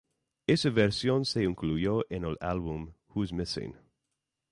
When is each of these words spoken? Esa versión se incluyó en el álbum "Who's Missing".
Esa 0.47 0.71
versión 0.71 1.25
se 1.25 1.43
incluyó 1.43 2.07
en 2.11 2.25
el 2.25 2.35
álbum 2.39 2.91
"Who's 3.09 3.31
Missing". 3.31 3.75